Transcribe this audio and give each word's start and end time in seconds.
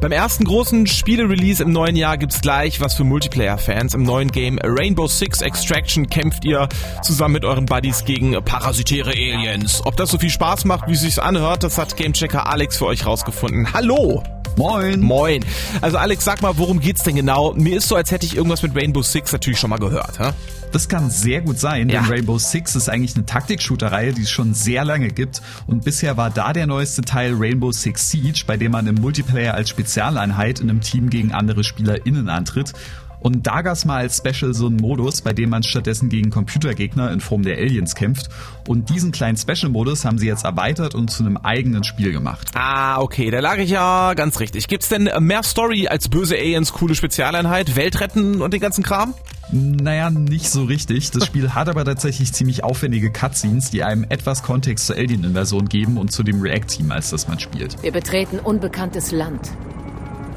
Beim 0.00 0.12
ersten 0.12 0.44
großen 0.44 0.86
Spiele-Release 0.86 1.62
im 1.62 1.72
neuen 1.72 1.94
Jahr 1.94 2.16
gibt's 2.16 2.40
gleich 2.40 2.80
was 2.80 2.94
für 2.94 3.04
Multiplayer-Fans. 3.04 3.92
Im 3.92 4.02
neuen 4.02 4.32
Game 4.32 4.58
Rainbow 4.62 5.06
Six 5.06 5.42
Extraction 5.42 6.08
kämpft 6.08 6.46
ihr 6.46 6.70
zusammen 7.02 7.34
mit 7.34 7.44
euren 7.44 7.66
Buddies 7.66 8.06
gegen 8.06 8.32
parasitäre 8.42 9.10
Aliens. 9.10 9.82
Ob 9.84 9.98
das 9.98 10.10
so 10.10 10.16
viel 10.16 10.30
Spaß 10.30 10.64
macht, 10.64 10.88
wie 10.88 10.94
es 10.94 11.02
sich 11.02 11.22
anhört, 11.22 11.64
das 11.64 11.76
hat 11.76 11.98
Gamechecker 11.98 12.46
Alex 12.46 12.78
für 12.78 12.86
euch 12.86 13.04
rausgefunden. 13.04 13.74
Hallo! 13.74 14.22
Moin. 14.56 15.00
Moin. 15.00 15.44
Also 15.80 15.98
Alex, 15.98 16.24
sag 16.24 16.42
mal, 16.42 16.56
worum 16.58 16.80
geht's 16.80 17.02
denn 17.02 17.16
genau? 17.16 17.54
Mir 17.54 17.78
ist 17.78 17.88
so, 17.88 17.96
als 17.96 18.10
hätte 18.10 18.26
ich 18.26 18.36
irgendwas 18.36 18.62
mit 18.62 18.74
Rainbow 18.76 19.02
Six 19.02 19.32
natürlich 19.32 19.58
schon 19.58 19.70
mal 19.70 19.78
gehört. 19.78 20.18
Hä? 20.18 20.30
Das 20.72 20.88
kann 20.88 21.10
sehr 21.10 21.40
gut 21.40 21.58
sein, 21.58 21.88
denn 21.88 22.04
Ja. 22.04 22.08
Rainbow 22.08 22.38
Six 22.38 22.76
ist 22.76 22.88
eigentlich 22.88 23.16
eine 23.16 23.26
Taktik-Shooter-Reihe, 23.26 24.12
die 24.12 24.22
es 24.22 24.30
schon 24.30 24.54
sehr 24.54 24.84
lange 24.84 25.08
gibt. 25.08 25.42
Und 25.66 25.84
bisher 25.84 26.16
war 26.16 26.30
da 26.30 26.52
der 26.52 26.66
neueste 26.66 27.02
Teil 27.02 27.34
Rainbow 27.36 27.72
Six 27.72 28.10
Siege, 28.10 28.44
bei 28.46 28.56
dem 28.56 28.72
man 28.72 28.86
im 28.86 28.96
Multiplayer 28.96 29.54
als 29.54 29.68
Spezialeinheit 29.70 30.60
in 30.60 30.70
einem 30.70 30.80
Team 30.80 31.10
gegen 31.10 31.32
andere 31.32 31.64
SpielerInnen 31.64 32.28
antritt. 32.28 32.72
Und 33.20 33.46
da 33.46 33.62
gab's 33.62 33.84
mal 33.84 33.98
als 33.98 34.16
Special 34.16 34.54
so 34.54 34.66
einen 34.66 34.76
Modus, 34.76 35.20
bei 35.22 35.32
dem 35.32 35.50
man 35.50 35.62
stattdessen 35.62 36.08
gegen 36.08 36.30
Computergegner 36.30 37.12
in 37.12 37.20
Form 37.20 37.42
der 37.42 37.58
Aliens 37.58 37.94
kämpft. 37.94 38.28
Und 38.66 38.90
diesen 38.90 39.12
kleinen 39.12 39.36
Special-Modus 39.36 40.04
haben 40.04 40.18
sie 40.18 40.26
jetzt 40.26 40.44
erweitert 40.44 40.94
und 40.94 41.10
zu 41.10 41.24
einem 41.24 41.36
eigenen 41.36 41.84
Spiel 41.84 42.12
gemacht. 42.12 42.48
Ah, 42.54 43.00
okay, 43.00 43.30
da 43.30 43.40
lag 43.40 43.58
ich 43.58 43.70
ja 43.70 44.14
ganz 44.14 44.40
richtig. 44.40 44.68
Gibt's 44.68 44.88
denn 44.88 45.10
mehr 45.20 45.42
Story 45.42 45.88
als 45.88 46.08
böse 46.08 46.36
Aliens, 46.36 46.72
coole 46.72 46.94
Spezialeinheit, 46.94 47.76
Welt 47.76 48.00
retten 48.00 48.40
und 48.42 48.52
den 48.54 48.60
ganzen 48.60 48.82
Kram? 48.82 49.14
Naja, 49.52 50.10
nicht 50.10 50.48
so 50.48 50.64
richtig. 50.64 51.10
Das 51.10 51.26
Spiel 51.26 51.54
hat 51.54 51.68
aber 51.68 51.84
tatsächlich 51.84 52.32
ziemlich 52.32 52.62
aufwendige 52.62 53.10
Cutscenes, 53.10 53.70
die 53.70 53.82
einem 53.82 54.04
etwas 54.08 54.44
Kontext 54.44 54.86
zur 54.86 54.96
Alien-Invasion 54.96 55.68
geben 55.68 55.98
und 55.98 56.12
zu 56.12 56.22
dem 56.22 56.40
React-Team, 56.40 56.92
als 56.92 57.10
das 57.10 57.26
man 57.26 57.40
spielt. 57.40 57.82
Wir 57.82 57.90
betreten 57.90 58.38
unbekanntes 58.38 59.10
Land 59.10 59.50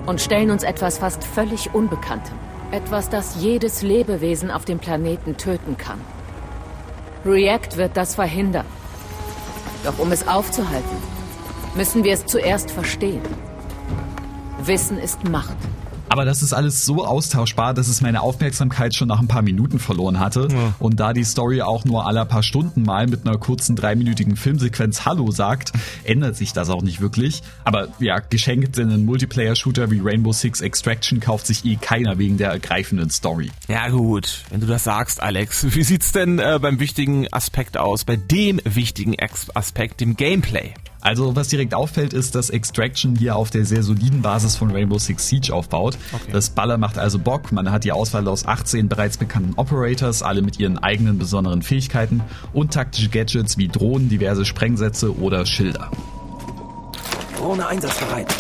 und 0.08 0.20
stellen 0.20 0.50
uns 0.50 0.64
etwas 0.64 0.98
fast 0.98 1.24
völlig 1.24 1.74
Unbekanntem. 1.74 2.36
Etwas, 2.74 3.08
das 3.08 3.36
jedes 3.40 3.84
Lebewesen 3.84 4.50
auf 4.50 4.66
dem 4.66 4.80
Planeten 4.80 5.38
töten 5.38 5.78
kann. 5.78 6.02
React 7.24 7.78
wird 7.78 7.96
das 7.96 8.16
verhindern. 8.16 8.66
Doch 9.84 10.00
um 10.00 10.12
es 10.12 10.28
aufzuhalten, 10.28 10.98
müssen 11.76 12.04
wir 12.04 12.14
es 12.14 12.26
zuerst 12.26 12.72
verstehen. 12.72 13.22
Wissen 14.64 14.98
ist 14.98 15.24
Macht. 15.30 15.56
Aber 16.14 16.26
das 16.26 16.44
ist 16.44 16.54
alles 16.54 16.86
so 16.86 17.04
austauschbar, 17.04 17.74
dass 17.74 17.88
es 17.88 18.02
meine 18.02 18.22
Aufmerksamkeit 18.22 18.94
schon 18.94 19.08
nach 19.08 19.20
ein 19.20 19.28
paar 19.28 19.42
Minuten 19.42 19.80
verloren 19.80 20.20
hatte. 20.20 20.48
Und 20.78 21.00
da 21.00 21.12
die 21.12 21.24
Story 21.24 21.64
auch 21.64 21.86
nur 21.86 22.06
alle 22.06 22.24
paar 22.28 22.44
Stunden 22.44 22.84
mal 22.84 23.08
mit 23.08 23.26
einer 23.26 23.40
kurzen 23.40 23.76
dreiminütigen 23.76 24.36
Filmsequenz 24.36 25.06
Hallo 25.06 25.32
sagt, 25.32 25.72
ändert 26.04 26.36
sich 26.36 26.54
das 26.54 26.70
auch 26.70 26.84
nicht 26.84 27.02
wirklich. 27.02 27.42
Aber 27.64 27.88
ja, 27.98 28.20
geschenkt 28.20 28.78
in 28.78 28.92
einen 28.92 29.06
Multiplayer-Shooter 29.06 29.90
wie 29.90 30.02
Rainbow 30.04 30.34
Six 30.34 30.62
Extraction 30.62 31.20
kauft 31.20 31.48
sich 31.48 31.66
eh 31.66 31.78
keiner 31.78 32.20
wegen 32.20 32.38
der 32.38 32.52
ergreifenden 32.52 33.10
Story. 33.10 33.50
Ja 33.68 33.90
gut, 33.90 34.44
wenn 34.52 34.60
du 34.60 34.68
das 34.68 34.84
sagst, 34.84 35.20
Alex. 35.20 35.66
Wie 35.76 35.84
sieht's 35.84 36.12
denn 36.12 36.38
äh, 36.38 36.60
beim 36.62 36.80
wichtigen 36.80 37.28
Aspekt 37.34 37.76
aus? 37.76 38.06
Bei 38.06 38.18
dem 38.18 38.62
wichtigen 38.66 39.16
Aspekt, 39.56 40.00
dem 40.00 40.16
Gameplay. 40.16 40.76
Also 41.04 41.36
was 41.36 41.50
direkt 41.50 41.74
auffällt, 41.74 42.14
ist, 42.14 42.34
dass 42.34 42.50
Extraction 42.50 43.18
hier 43.18 43.36
auf 43.36 43.50
der 43.50 43.66
sehr 43.66 43.84
soliden 43.84 44.22
Basis 44.22 44.56
von 44.56 44.72
Rainbow 44.72 44.98
Six 44.98 45.28
Siege 45.28 45.54
aufbaut. 45.54 45.98
Okay. 46.14 46.32
Das 46.32 46.50
Baller 46.50 46.78
macht 46.78 46.98
also 46.98 47.20
Bock, 47.20 47.52
man 47.52 47.72
hat 47.72 47.84
die 47.84 47.92
Auswahl 47.92 48.26
aus 48.30 48.48
18 48.48 48.88
bereits 48.88 49.18
bekannten 49.18 49.54
Operators, 49.58 50.24
alle 50.24 50.42
mit 50.42 50.62
ihren 50.62 50.78
eigenen 50.78 51.20
besonderen 51.20 51.62
Fähigkeiten 51.62 52.22
und 52.54 52.74
taktische 52.74 53.10
Gadgets 53.10 53.58
wie 53.58 53.68
Drohnen, 53.68 54.08
diverse 54.08 54.46
Sprengsätze 54.46 55.14
oder 55.14 55.46
Schilder. 55.46 55.92
Drohne 57.38 57.68
einsatzbereit. 57.68 58.34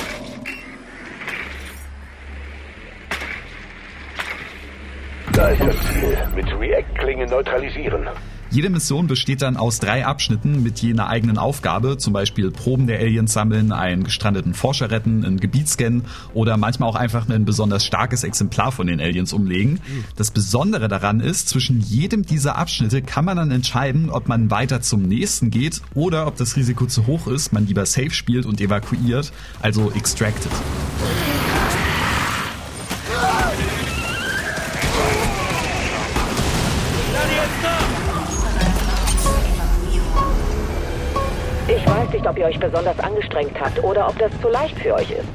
Da 5.34 5.50
ist 5.50 5.62
das 5.62 5.76
Ziel. 5.92 6.18
Mit 6.34 6.48
React-Klinge 6.58 7.28
neutralisieren. 7.28 8.08
Jede 8.54 8.70
Mission 8.70 9.08
besteht 9.08 9.42
dann 9.42 9.58
aus 9.58 9.80
drei 9.80 10.06
Abschnitten 10.06 10.62
mit 10.62 10.78
je 10.80 10.92
einer 10.92 11.08
eigenen 11.08 11.40
Aufgabe, 11.40 11.98
zum 11.98 12.14
Beispiel 12.14 12.52
Proben 12.52 12.86
der 12.86 13.00
Aliens 13.00 13.34
sammeln, 13.34 13.72
einen 13.72 14.04
gestrandeten 14.04 14.54
Forscher 14.54 14.92
retten, 14.92 15.26
ein 15.26 15.40
Gebiet 15.40 15.68
scannen 15.68 16.04
oder 16.36 16.56
manchmal 16.58 16.88
auch 16.88 16.96
einfach 16.96 17.28
ein 17.28 17.46
besonders 17.46 17.84
starkes 17.84 18.24
Exemplar 18.24 18.72
von 18.72 18.86
den 18.86 19.02
Aliens 19.02 19.34
umlegen. 19.34 19.80
Das 20.16 20.30
Besondere 20.30 20.88
daran 20.88 21.20
ist, 21.20 21.50
zwischen 21.50 21.82
jedem 21.82 22.28
dieser 22.28 22.56
Abschnitte 22.56 23.02
kann 23.02 23.26
man 23.26 23.38
dann 23.38 23.50
entscheiden, 23.50 24.12
ob 24.12 24.28
man 24.28 24.52
weiter 24.52 24.82
zum 24.82 25.02
nächsten 25.02 25.50
geht 25.50 25.82
oder 25.96 26.28
ob 26.28 26.38
das 26.38 26.56
Risiko 26.56 26.86
zu 26.86 27.08
hoch 27.08 27.26
ist, 27.26 27.54
man 27.54 27.66
lieber 27.66 27.88
safe 27.88 28.12
spielt 28.12 28.46
und 28.46 28.62
evakuiert, 28.62 29.34
also 29.64 29.92
extracted. 29.94 30.52
Nicht, 42.24 42.30
ob 42.30 42.38
ihr 42.38 42.46
euch 42.46 42.60
besonders 42.60 43.00
angestrengt 43.00 43.60
habt 43.60 43.84
oder 43.84 44.08
ob 44.08 44.18
das 44.18 44.32
zu 44.42 44.48
leicht 44.48 44.78
für 44.80 44.94
euch 44.94 45.12
ist. 45.12 45.28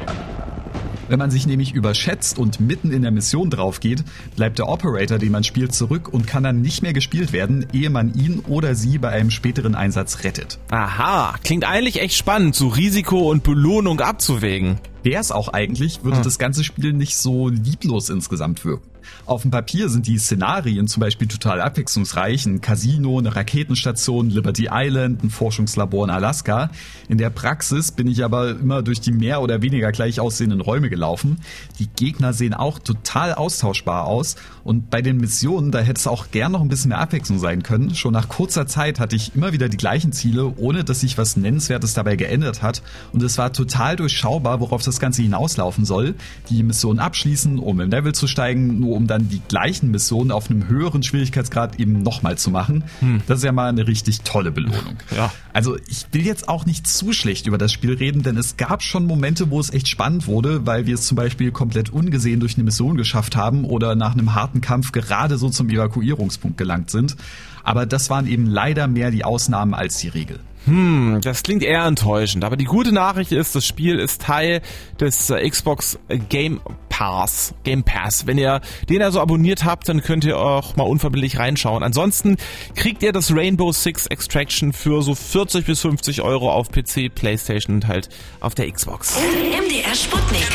Wenn 1.08 1.18
man 1.18 1.30
sich 1.30 1.46
nämlich 1.46 1.72
überschätzt 1.72 2.38
und 2.38 2.60
mitten 2.60 2.92
in 2.92 3.00
der 3.00 3.10
Mission 3.10 3.48
drauf 3.48 3.80
geht, 3.80 4.04
bleibt 4.36 4.58
der 4.58 4.68
Operator, 4.68 5.16
den 5.16 5.32
man 5.32 5.42
spielt, 5.42 5.74
zurück 5.74 6.08
und 6.12 6.26
kann 6.26 6.42
dann 6.42 6.60
nicht 6.60 6.82
mehr 6.82 6.92
gespielt 6.92 7.32
werden, 7.32 7.66
ehe 7.72 7.88
man 7.88 8.12
ihn 8.12 8.40
oder 8.46 8.74
sie 8.74 8.98
bei 8.98 9.08
einem 9.08 9.30
späteren 9.30 9.74
Einsatz 9.74 10.24
rettet. 10.24 10.58
Aha, 10.70 11.34
klingt 11.42 11.66
eigentlich 11.66 12.00
echt 12.00 12.14
spannend, 12.14 12.54
so 12.54 12.68
Risiko 12.68 13.30
und 13.30 13.42
Belohnung 13.42 14.00
abzuwägen. 14.00 14.80
Wäre 15.08 15.22
es 15.22 15.32
auch 15.32 15.48
eigentlich, 15.48 16.04
würde 16.04 16.20
das 16.20 16.38
ganze 16.38 16.62
Spiel 16.62 16.92
nicht 16.92 17.16
so 17.16 17.48
lieblos 17.48 18.10
insgesamt 18.10 18.62
wirken. 18.66 18.90
Auf 19.26 19.42
dem 19.42 19.50
Papier 19.50 19.88
sind 19.88 20.06
die 20.06 20.18
Szenarien 20.18 20.88
zum 20.88 21.00
Beispiel 21.00 21.28
total 21.28 21.60
abwechslungsreich. 21.60 22.46
Ein 22.46 22.60
Casino, 22.60 23.18
eine 23.18 23.34
Raketenstation, 23.34 24.30
Liberty 24.30 24.68
Island, 24.72 25.22
ein 25.22 25.30
Forschungslabor 25.30 26.04
in 26.04 26.10
Alaska. 26.10 26.70
In 27.08 27.18
der 27.18 27.30
Praxis 27.30 27.92
bin 27.92 28.06
ich 28.06 28.24
aber 28.24 28.50
immer 28.50 28.82
durch 28.82 29.00
die 29.00 29.12
mehr 29.12 29.42
oder 29.42 29.62
weniger 29.62 29.92
gleich 29.92 30.20
aussehenden 30.20 30.60
Räume 30.60 30.88
gelaufen. 30.88 31.38
Die 31.78 31.88
Gegner 31.88 32.32
sehen 32.32 32.54
auch 32.54 32.78
total 32.78 33.34
austauschbar 33.34 34.06
aus. 34.06 34.36
Und 34.64 34.90
bei 34.90 35.02
den 35.02 35.18
Missionen, 35.18 35.70
da 35.70 35.80
hätte 35.80 36.00
es 36.00 36.06
auch 36.06 36.30
gern 36.30 36.52
noch 36.52 36.60
ein 36.60 36.68
bisschen 36.68 36.90
mehr 36.90 37.00
Abwechslung 37.00 37.38
sein 37.38 37.62
können. 37.62 37.94
Schon 37.94 38.12
nach 38.12 38.28
kurzer 38.28 38.66
Zeit 38.66 39.00
hatte 39.00 39.16
ich 39.16 39.34
immer 39.34 39.52
wieder 39.52 39.68
die 39.68 39.76
gleichen 39.76 40.12
Ziele, 40.12 40.54
ohne 40.56 40.84
dass 40.84 41.00
sich 41.00 41.18
was 41.18 41.36
Nennenswertes 41.36 41.94
dabei 41.94 42.16
geändert 42.16 42.62
hat. 42.62 42.82
Und 43.12 43.22
es 43.22 43.38
war 43.38 43.52
total 43.52 43.96
durchschaubar, 43.96 44.60
worauf 44.60 44.82
das 44.82 44.97
Ganze 45.00 45.22
hinauslaufen 45.22 45.84
soll. 45.84 46.14
Die 46.50 46.62
Mission 46.62 46.98
abschließen, 46.98 47.58
um 47.58 47.80
im 47.80 47.90
Level 47.90 48.14
zu 48.14 48.26
steigen, 48.26 48.80
nur 48.80 48.96
um 48.96 49.06
dann 49.06 49.28
die 49.28 49.40
gleichen 49.48 49.90
Missionen 49.90 50.30
auf 50.30 50.50
einem 50.50 50.68
höheren 50.68 51.02
Schwierigkeitsgrad 51.02 51.78
eben 51.80 52.02
nochmal 52.02 52.38
zu 52.38 52.50
machen. 52.50 52.84
Das 53.26 53.38
ist 53.38 53.44
ja 53.44 53.52
mal 53.52 53.68
eine 53.68 53.86
richtig 53.86 54.22
tolle 54.22 54.50
Belohnung. 54.50 54.96
Ja. 55.14 55.32
Also 55.52 55.76
ich 55.88 56.06
will 56.12 56.24
jetzt 56.24 56.48
auch 56.48 56.66
nicht 56.66 56.86
zu 56.86 57.12
schlecht 57.12 57.46
über 57.46 57.58
das 57.58 57.72
Spiel 57.72 57.94
reden, 57.94 58.22
denn 58.22 58.36
es 58.36 58.56
gab 58.56 58.82
schon 58.82 59.06
Momente, 59.06 59.50
wo 59.50 59.60
es 59.60 59.70
echt 59.70 59.88
spannend 59.88 60.26
wurde, 60.26 60.66
weil 60.66 60.86
wir 60.86 60.94
es 60.94 61.06
zum 61.06 61.16
Beispiel 61.16 61.50
komplett 61.50 61.90
ungesehen 61.90 62.40
durch 62.40 62.54
eine 62.54 62.64
Mission 62.64 62.96
geschafft 62.96 63.36
haben 63.36 63.64
oder 63.64 63.94
nach 63.94 64.12
einem 64.12 64.34
harten 64.34 64.60
Kampf 64.60 64.92
gerade 64.92 65.38
so 65.38 65.50
zum 65.50 65.68
Evakuierungspunkt 65.68 66.58
gelangt 66.58 66.90
sind. 66.90 67.16
Aber 67.64 67.86
das 67.86 68.08
waren 68.08 68.26
eben 68.26 68.46
leider 68.46 68.86
mehr 68.86 69.10
die 69.10 69.24
Ausnahmen 69.24 69.74
als 69.74 69.98
die 69.98 70.08
Regel. 70.08 70.40
Hm, 70.66 71.20
das 71.22 71.42
klingt 71.42 71.62
eher 71.62 71.84
enttäuschend. 71.84 72.44
Aber 72.44 72.56
die 72.56 72.64
gute 72.64 72.92
Nachricht 72.92 73.32
ist, 73.32 73.54
das 73.54 73.66
Spiel 73.66 73.98
ist 73.98 74.22
Teil 74.22 74.60
des 75.00 75.30
äh, 75.30 75.48
Xbox 75.48 75.98
Game 76.28 76.60
Pass. 76.88 77.54
Game 77.62 77.84
Pass. 77.84 78.26
Wenn 78.26 78.38
ihr 78.38 78.60
den 78.88 79.02
also 79.02 79.20
abonniert 79.20 79.64
habt, 79.64 79.88
dann 79.88 80.02
könnt 80.02 80.24
ihr 80.24 80.38
auch 80.38 80.76
mal 80.76 80.84
unverbindlich 80.84 81.38
reinschauen. 81.38 81.82
Ansonsten 81.82 82.36
kriegt 82.74 83.02
ihr 83.02 83.12
das 83.12 83.34
Rainbow 83.34 83.72
Six 83.72 84.06
Extraction 84.06 84.72
für 84.72 85.02
so 85.02 85.14
40 85.14 85.64
bis 85.64 85.80
50 85.80 86.22
Euro 86.22 86.50
auf 86.50 86.70
PC, 86.70 87.14
Playstation 87.14 87.76
und 87.76 87.86
halt 87.86 88.08
auf 88.40 88.54
der 88.54 88.70
Xbox. 88.70 89.16
MDR 89.16 89.94
Sputnik. 89.94 90.48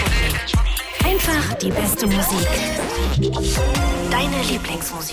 Einfach 1.06 1.54
die 1.56 1.70
beste 1.70 2.08
Musik. 2.08 2.48
Deine 4.10 4.42
Lieblingsmusik. 4.50 5.04